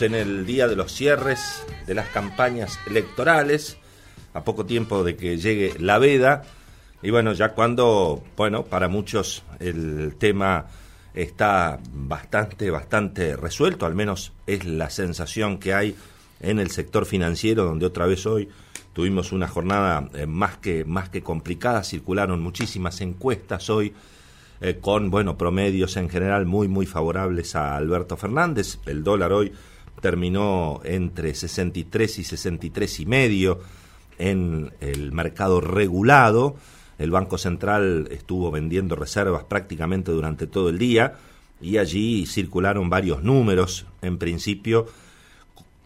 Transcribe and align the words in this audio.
en 0.00 0.14
el 0.14 0.46
día 0.46 0.68
de 0.68 0.76
los 0.76 0.92
cierres 0.92 1.64
de 1.88 1.92
las 1.92 2.06
campañas 2.10 2.78
electorales, 2.86 3.78
a 4.32 4.44
poco 4.44 4.64
tiempo 4.64 5.02
de 5.02 5.16
que 5.16 5.38
llegue 5.38 5.74
la 5.80 5.98
veda, 5.98 6.44
y 7.02 7.10
bueno, 7.10 7.32
ya 7.32 7.48
cuando, 7.48 8.22
bueno, 8.36 8.62
para 8.64 8.86
muchos 8.86 9.42
el 9.58 10.14
tema 10.16 10.66
está 11.14 11.80
bastante, 11.92 12.70
bastante 12.70 13.34
resuelto, 13.34 13.86
al 13.86 13.96
menos 13.96 14.32
es 14.46 14.64
la 14.64 14.88
sensación 14.88 15.58
que 15.58 15.74
hay 15.74 15.96
en 16.38 16.60
el 16.60 16.70
sector 16.70 17.04
financiero, 17.04 17.64
donde 17.64 17.84
otra 17.84 18.06
vez 18.06 18.24
hoy 18.24 18.48
tuvimos 18.92 19.32
una 19.32 19.48
jornada 19.48 20.08
eh, 20.14 20.26
más, 20.26 20.58
que, 20.58 20.84
más 20.84 21.08
que 21.08 21.22
complicada, 21.24 21.82
circularon 21.82 22.40
muchísimas 22.40 23.00
encuestas 23.00 23.68
hoy. 23.68 23.92
Eh, 24.60 24.78
con 24.80 25.08
bueno 25.08 25.38
promedios 25.38 25.96
en 25.96 26.08
general 26.08 26.44
muy 26.44 26.66
muy 26.66 26.84
favorables 26.84 27.54
a 27.54 27.76
Alberto 27.76 28.16
Fernández 28.16 28.80
el 28.86 29.04
dólar 29.04 29.32
hoy 29.32 29.52
terminó 30.00 30.80
entre 30.84 31.34
63 31.34 32.18
y 32.18 32.24
63 32.24 33.00
y 33.00 33.06
medio 33.06 33.60
en 34.18 34.72
el 34.80 35.12
mercado 35.12 35.60
regulado. 35.60 36.56
El 36.98 37.10
Banco 37.10 37.38
Central 37.38 38.08
estuvo 38.10 38.50
vendiendo 38.50 38.96
reservas 38.96 39.44
prácticamente 39.44 40.10
durante 40.10 40.46
todo 40.46 40.68
el 40.68 40.78
día 40.78 41.14
y 41.60 41.78
allí 41.78 42.26
circularon 42.26 42.90
varios 42.90 43.22
números. 43.22 43.86
En 44.02 44.18
principio, 44.18 44.86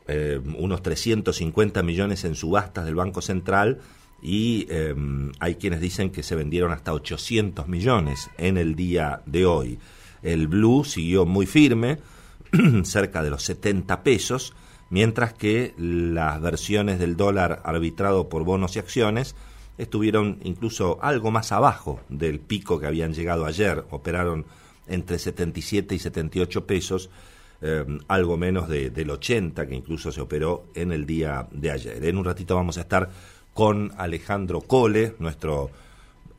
eh, 0.09 0.41
unos 0.59 0.83
350 0.83 1.83
millones 1.83 2.25
en 2.25 2.35
subastas 2.35 2.85
del 2.85 2.95
Banco 2.95 3.23
Central 3.23 3.81
y 4.23 4.67
eh, 4.71 4.95
hay 5.41 5.57
quienes 5.57 5.81
dicen 5.81 6.11
que 6.11 6.23
se 6.23 6.37
vendieron 6.37 6.73
hasta 6.73 6.93
800 6.93 7.69
millones 7.69 8.31
en 8.39 8.57
el 8.57 8.75
día 8.75 9.21
de 9.27 9.47
hoy. 9.47 9.79
El 10.23 10.47
blue 10.49 10.85
siguió 10.85 11.27
muy 11.27 11.47
firme 11.47 11.99
cerca 12.85 13.23
de 13.23 13.31
los 13.31 13.43
70 13.45 14.03
pesos, 14.03 14.55
mientras 14.91 15.33
que 15.33 15.75
las 15.79 16.41
versiones 16.41 16.99
del 16.99 17.17
dólar 17.17 17.63
arbitrado 17.65 18.29
por 18.29 18.45
bonos 18.45 18.77
y 18.77 18.79
acciones 18.79 19.35
estuvieron 19.79 20.39
incluso 20.45 20.99
algo 21.03 21.31
más 21.31 21.53
abajo 21.53 22.01
del 22.09 22.41
pico 22.41 22.79
que 22.79 22.87
habían 22.87 23.15
llegado 23.15 23.47
ayer, 23.47 23.85
operaron 23.91 24.45
entre 24.87 25.19
77 25.19 25.95
y 25.95 25.99
78 25.99 26.67
pesos, 26.67 27.11
eh, 27.63 27.85
algo 28.09 28.37
menos 28.37 28.69
del 28.69 29.11
80 29.11 29.67
que 29.67 29.75
incluso 29.75 30.11
se 30.13 30.21
operó 30.21 30.67
en 30.75 30.93
el 30.93 31.07
día 31.07 31.47
de 31.53 31.71
ayer. 31.71 32.05
En 32.05 32.19
un 32.19 32.25
ratito 32.25 32.55
vamos 32.55 32.77
a 32.79 32.83
estar 32.83 33.09
con 33.55 33.93
Alejandro 33.97 34.61
Cole, 34.61 35.15
nuestro 35.19 35.71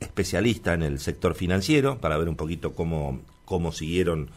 especialista 0.00 0.74
en 0.74 0.82
el 0.82 0.98
sector 0.98 1.34
financiero, 1.34 1.98
para 1.98 2.18
ver 2.18 2.28
un 2.28 2.36
poquito 2.36 2.74
cómo, 2.74 3.22
cómo 3.44 3.72
siguieron 3.72 4.30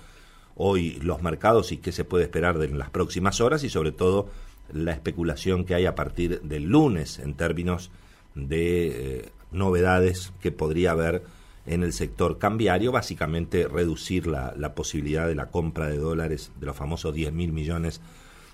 hoy 0.58 1.00
los 1.02 1.22
mercados 1.22 1.72
y 1.72 1.78
qué 1.78 1.92
se 1.92 2.04
puede 2.04 2.24
esperar 2.26 2.58
de 2.58 2.70
las 2.70 2.90
próximas 2.90 3.40
horas 3.42 3.64
y 3.64 3.70
sobre 3.70 3.92
todo 3.92 4.30
la 4.74 4.92
especulación 4.92 5.64
que 5.64 5.76
hay 5.76 5.86
a 5.86 5.96
partir 5.96 6.42
del 6.42 6.64
lunes 6.64 7.20
en 7.20 7.36
términos 7.36 7.92
de 8.36 9.20
eh, 9.20 9.30
novedades 9.52 10.34
que 10.42 10.52
podría 10.52 10.92
haber 10.92 11.24
en 11.66 11.84
el 11.84 11.94
sector 11.94 12.38
cambiario, 12.38 12.92
básicamente 12.92 13.68
reducir 13.68 14.26
la, 14.26 14.54
la 14.58 14.74
posibilidad 14.74 15.28
de 15.28 15.36
la 15.36 15.48
compra 15.48 15.88
de 15.88 15.98
dólares 15.98 16.52
de 16.60 16.66
los 16.66 16.76
famosos 16.76 17.14
10 17.14 17.34
mil 17.34 17.52
millones, 17.52 18.02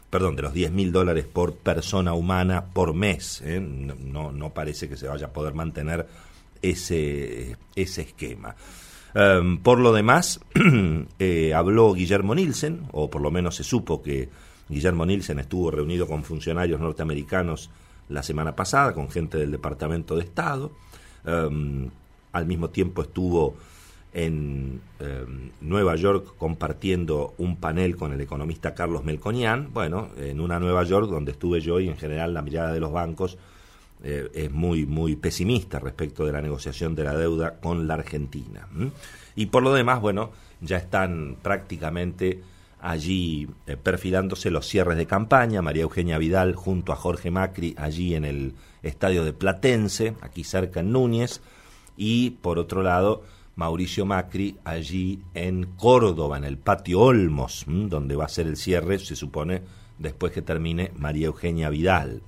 perdón, 0.09 0.35
de 0.35 0.41
los 0.41 0.53
10 0.53 0.71
mil 0.71 0.91
dólares 0.91 1.25
por 1.25 1.55
persona 1.55 2.13
humana 2.13 2.65
por 2.73 2.93
mes. 2.93 3.41
¿eh? 3.45 3.59
No, 3.59 4.31
no 4.31 4.53
parece 4.53 4.89
que 4.89 4.97
se 4.97 5.07
vaya 5.07 5.27
a 5.27 5.33
poder 5.33 5.53
mantener 5.53 6.07
ese, 6.61 7.55
ese 7.75 8.01
esquema. 8.01 8.55
Em, 9.15 9.57
por 9.59 9.79
lo 9.79 9.93
demás, 9.93 10.39
eh, 11.19 11.53
habló 11.53 11.93
Guillermo 11.93 12.33
Nielsen, 12.35 12.87
o 12.91 13.09
por 13.09 13.21
lo 13.21 13.31
menos 13.31 13.55
se 13.55 13.63
supo 13.63 14.01
que 14.01 14.29
Guillermo 14.69 15.05
Nielsen 15.05 15.39
estuvo 15.39 15.69
reunido 15.69 16.07
con 16.07 16.23
funcionarios 16.23 16.79
norteamericanos 16.79 17.69
la 18.09 18.23
semana 18.23 18.55
pasada, 18.55 18.93
con 18.93 19.09
gente 19.09 19.37
del 19.37 19.51
Departamento 19.51 20.15
de 20.15 20.23
Estado. 20.23 20.71
Em, 21.25 21.89
al 22.31 22.45
mismo 22.45 22.69
tiempo 22.69 23.03
estuvo 23.03 23.55
en 24.13 24.81
em, 24.99 25.51
Nueva 25.61 25.95
York 25.95 26.35
compartiendo 26.37 27.33
un 27.37 27.57
panel 27.57 27.95
con 27.95 28.13
el 28.13 28.21
economista 28.21 28.73
Carlos 28.73 29.03
Melconian, 29.03 29.69
bueno, 29.73 30.09
en 30.17 30.39
una 30.39 30.59
Nueva 30.59 30.83
York 30.83 31.09
donde 31.09 31.31
estuve 31.31 31.61
yo 31.61 31.79
y 31.79 31.89
en 31.89 31.97
general 31.97 32.33
la 32.33 32.41
mirada 32.41 32.73
de 32.73 32.79
los 32.79 32.91
bancos 32.91 33.37
eh, 34.03 34.29
es 34.33 34.51
muy, 34.51 34.85
muy 34.85 35.15
pesimista 35.15 35.79
respecto 35.79 36.25
de 36.25 36.33
la 36.33 36.41
negociación 36.41 36.93
de 36.93 37.05
la 37.05 37.15
deuda 37.15 37.59
con 37.59 37.87
la 37.87 37.93
Argentina. 37.93 38.67
Y 39.35 39.45
por 39.47 39.63
lo 39.63 39.73
demás, 39.73 40.01
bueno, 40.01 40.31
ya 40.59 40.77
están 40.77 41.37
prácticamente 41.41 42.41
allí 42.81 43.47
eh, 43.65 43.77
perfilándose 43.77 44.51
los 44.51 44.67
cierres 44.67 44.97
de 44.97 45.05
campaña, 45.05 45.61
María 45.61 45.83
Eugenia 45.83 46.17
Vidal 46.17 46.53
junto 46.53 46.91
a 46.91 46.97
Jorge 46.97 47.31
Macri 47.31 47.73
allí 47.77 48.13
en 48.13 48.25
el 48.25 48.55
estadio 48.81 49.23
de 49.23 49.31
Platense, 49.31 50.15
aquí 50.19 50.43
cerca 50.43 50.81
en 50.81 50.91
Núñez, 50.91 51.39
y 51.95 52.31
por 52.31 52.59
otro 52.59 52.83
lado, 52.83 53.23
Mauricio 53.55 54.05
Macri 54.05 54.57
allí 54.65 55.21
en 55.33 55.65
Córdoba, 55.77 56.37
en 56.37 56.43
el 56.43 56.57
patio 56.57 56.99
Olmos, 56.99 57.63
donde 57.67 58.17
va 58.17 58.25
a 58.25 58.29
ser 58.29 58.47
el 58.47 58.57
cierre, 58.57 58.99
se 58.99 59.15
supone, 59.15 59.61
después 60.03 60.31
que 60.31 60.43
termine 60.43 60.91
María 60.95 61.27
Eugenia 61.27 61.69
Vidal. 61.69 62.21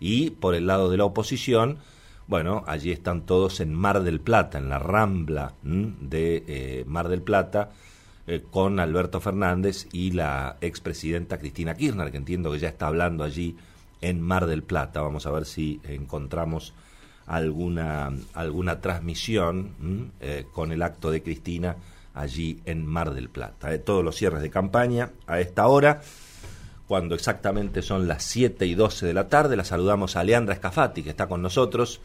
Y 0.00 0.30
por 0.30 0.56
el 0.56 0.66
lado 0.66 0.90
de 0.90 0.96
la 0.96 1.04
oposición, 1.04 1.78
bueno, 2.26 2.64
allí 2.66 2.90
están 2.90 3.22
todos 3.26 3.60
en 3.60 3.72
Mar 3.74 4.02
del 4.02 4.18
Plata, 4.18 4.58
en 4.58 4.68
la 4.68 4.80
rambla 4.80 5.52
de 5.62 6.44
eh, 6.48 6.84
Mar 6.88 7.08
del 7.08 7.22
Plata, 7.22 7.70
eh, 8.26 8.42
con 8.50 8.80
Alberto 8.80 9.20
Fernández 9.20 9.86
y 9.92 10.12
la 10.12 10.56
expresidenta 10.60 11.38
Cristina 11.38 11.74
Kirchner, 11.74 12.10
que 12.10 12.16
entiendo 12.16 12.50
que 12.50 12.58
ya 12.58 12.68
está 12.68 12.86
hablando 12.86 13.22
allí 13.22 13.56
en 14.00 14.20
Mar 14.20 14.46
del 14.46 14.62
Plata. 14.62 15.02
Vamos 15.02 15.26
a 15.26 15.30
ver 15.30 15.44
si 15.44 15.80
encontramos 15.84 16.72
alguna, 17.26 18.10
alguna 18.32 18.80
transmisión 18.80 20.12
eh, 20.20 20.46
con 20.52 20.72
el 20.72 20.82
acto 20.82 21.10
de 21.10 21.22
Cristina 21.22 21.76
allí 22.14 22.60
en 22.64 22.86
Mar 22.86 23.12
del 23.12 23.28
Plata. 23.28 23.76
todos 23.78 24.04
los 24.04 24.16
cierres 24.16 24.42
de 24.42 24.50
campaña 24.50 25.10
a 25.26 25.40
esta 25.40 25.66
hora 25.66 26.00
cuando 26.86 27.14
exactamente 27.14 27.82
son 27.82 28.08
las 28.08 28.22
7 28.24 28.66
y 28.66 28.74
12 28.74 29.06
de 29.06 29.14
la 29.14 29.28
tarde. 29.28 29.56
La 29.56 29.64
saludamos 29.64 30.16
a 30.16 30.24
Leandra 30.24 30.54
Escafati, 30.54 31.02
que 31.02 31.10
está 31.10 31.28
con 31.28 31.42
nosotros. 31.42 32.00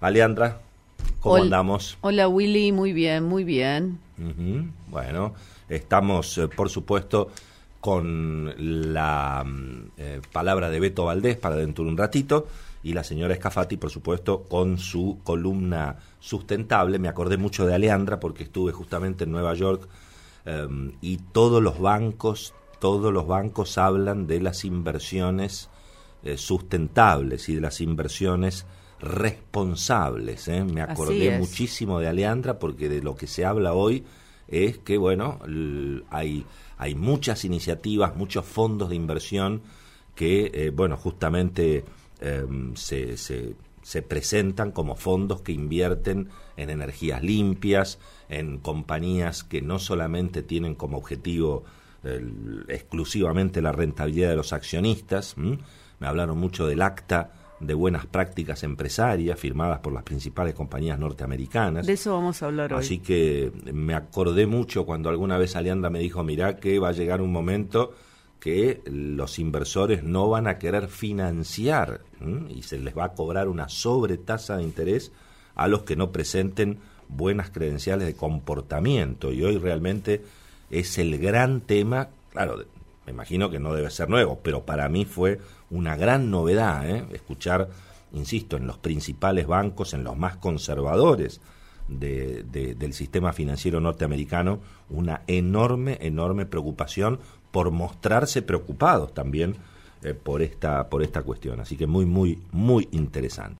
Aleandra, 0.00 0.60
¿cómo 1.20 1.36
andamos? 1.36 1.98
Hola 2.00 2.28
Willy, 2.28 2.72
muy 2.72 2.92
bien, 2.92 3.24
muy 3.24 3.44
bien. 3.44 3.98
Bueno, 4.88 5.34
estamos, 5.68 6.38
eh, 6.38 6.48
por 6.48 6.68
supuesto, 6.70 7.30
con 7.80 8.54
la 8.94 9.44
mm, 9.44 9.90
eh, 9.98 10.20
palabra 10.32 10.70
de 10.70 10.80
Beto 10.80 11.04
Valdés 11.04 11.36
para 11.36 11.56
dentro 11.56 11.84
de 11.84 11.90
un 11.90 11.96
ratito 11.96 12.46
y 12.82 12.92
la 12.92 13.02
señora 13.02 13.34
Escafati, 13.34 13.78
por 13.78 13.90
supuesto, 13.90 14.42
con 14.42 14.78
su 14.78 15.18
columna 15.24 15.96
sustentable. 16.20 16.98
Me 16.98 17.08
acordé 17.08 17.38
mucho 17.38 17.66
de 17.66 17.74
Aleandra 17.74 18.20
porque 18.20 18.44
estuve 18.44 18.72
justamente 18.72 19.24
en 19.24 19.32
Nueva 19.32 19.54
York 19.54 19.88
em, 20.44 20.92
y 21.00 21.16
todos 21.16 21.62
los 21.62 21.80
bancos, 21.80 22.54
todos 22.84 23.14
los 23.14 23.26
bancos 23.26 23.78
hablan 23.78 24.26
de 24.26 24.42
las 24.42 24.66
inversiones 24.66 25.70
eh, 26.22 26.36
sustentables 26.36 27.48
y 27.48 27.54
de 27.54 27.62
las 27.62 27.80
inversiones 27.80 28.66
responsables. 29.00 30.48
¿eh? 30.48 30.62
Me 30.64 30.82
acordé 30.82 31.38
muchísimo 31.38 31.98
de 31.98 32.08
Aleandra 32.08 32.58
porque 32.58 32.90
de 32.90 33.00
lo 33.00 33.16
que 33.16 33.26
se 33.26 33.46
habla 33.46 33.72
hoy 33.72 34.04
es 34.48 34.76
que, 34.76 34.98
bueno, 34.98 35.38
hay, 36.10 36.44
hay 36.76 36.94
muchas 36.94 37.46
iniciativas, 37.46 38.16
muchos 38.16 38.44
fondos 38.44 38.90
de 38.90 38.96
inversión 38.96 39.62
que, 40.14 40.50
eh, 40.52 40.68
bueno, 40.68 40.98
justamente 40.98 41.86
em, 42.20 42.76
se, 42.76 43.16
se, 43.16 43.54
se 43.80 44.02
presentan 44.02 44.72
como 44.72 44.94
fondos 44.94 45.40
que 45.40 45.52
invierten 45.52 46.28
en 46.58 46.68
energías 46.68 47.22
limpias, 47.22 47.98
en 48.28 48.58
compañías 48.58 49.42
que 49.42 49.62
no 49.62 49.78
solamente 49.78 50.42
tienen 50.42 50.74
como 50.74 50.98
objetivo 50.98 51.64
exclusivamente 52.68 53.62
la 53.62 53.72
rentabilidad 53.72 54.30
de 54.30 54.36
los 54.36 54.52
accionistas. 54.52 55.36
Me 55.36 56.06
hablaron 56.06 56.38
mucho 56.38 56.66
del 56.66 56.82
acta 56.82 57.32
de 57.60 57.74
buenas 57.74 58.06
prácticas 58.06 58.62
empresarias 58.62 59.38
firmadas 59.38 59.78
por 59.78 59.92
las 59.92 60.02
principales 60.02 60.54
compañías 60.54 60.98
norteamericanas. 60.98 61.86
De 61.86 61.94
eso 61.94 62.12
vamos 62.12 62.42
a 62.42 62.46
hablar 62.46 62.72
hoy. 62.72 62.80
Así 62.80 62.98
que 62.98 63.52
me 63.72 63.94
acordé 63.94 64.46
mucho 64.46 64.84
cuando 64.84 65.08
alguna 65.08 65.38
vez 65.38 65.56
Alianda 65.56 65.90
me 65.90 66.00
dijo, 66.00 66.22
mirá 66.24 66.56
que 66.56 66.78
va 66.78 66.88
a 66.88 66.92
llegar 66.92 67.22
un 67.22 67.32
momento 67.32 67.94
que 68.40 68.82
los 68.84 69.38
inversores 69.38 70.02
no 70.02 70.28
van 70.28 70.46
a 70.46 70.58
querer 70.58 70.88
financiar 70.88 72.02
y 72.50 72.62
se 72.62 72.78
les 72.78 72.96
va 72.96 73.04
a 73.06 73.12
cobrar 73.14 73.48
una 73.48 73.68
sobretasa 73.68 74.58
de 74.58 74.64
interés 74.64 75.12
a 75.54 75.66
los 75.68 75.84
que 75.84 75.96
no 75.96 76.12
presenten 76.12 76.78
buenas 77.08 77.50
credenciales 77.50 78.06
de 78.06 78.14
comportamiento. 78.14 79.32
Y 79.32 79.42
hoy 79.44 79.56
realmente 79.56 80.22
es 80.70 80.98
el 80.98 81.18
gran 81.18 81.60
tema, 81.60 82.08
claro, 82.32 82.64
me 83.06 83.12
imagino 83.12 83.50
que 83.50 83.58
no 83.58 83.74
debe 83.74 83.90
ser 83.90 84.08
nuevo, 84.08 84.40
pero 84.42 84.64
para 84.64 84.88
mí 84.88 85.04
fue 85.04 85.40
una 85.70 85.96
gran 85.96 86.30
novedad 86.30 86.88
¿eh? 86.88 87.04
escuchar, 87.12 87.68
insisto, 88.12 88.56
en 88.56 88.66
los 88.66 88.78
principales 88.78 89.46
bancos, 89.46 89.94
en 89.94 90.04
los 90.04 90.16
más 90.16 90.36
conservadores 90.36 91.40
de, 91.88 92.44
del 92.78 92.92
sistema 92.94 93.32
financiero 93.32 93.80
norteamericano, 93.80 94.60
una 94.88 95.22
enorme, 95.26 95.98
enorme 96.00 96.46
preocupación 96.46 97.18
por 97.50 97.70
mostrarse 97.70 98.42
preocupados 98.42 99.12
también 99.14 99.56
eh, 100.02 100.14
por 100.14 100.42
esta 100.42 100.88
por 100.88 101.02
esta 101.02 101.22
cuestión. 101.22 101.60
Así 101.60 101.76
que 101.76 101.86
muy 101.86 102.06
muy 102.06 102.38
muy 102.52 102.88
interesante. 102.92 103.52